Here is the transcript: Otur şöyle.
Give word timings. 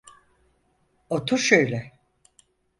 Otur 1.09 1.37
şöyle. 1.37 1.91